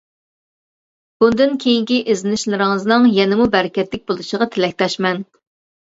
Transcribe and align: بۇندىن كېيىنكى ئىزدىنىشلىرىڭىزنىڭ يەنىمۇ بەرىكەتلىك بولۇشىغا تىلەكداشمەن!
بۇندىن 1.23 1.53
كېيىنكى 1.65 2.01
ئىزدىنىشلىرىڭىزنىڭ 2.15 3.07
يەنىمۇ 3.21 3.51
بەرىكەتلىك 3.59 4.09
بولۇشىغا 4.13 4.53
تىلەكداشمەن! 4.59 5.27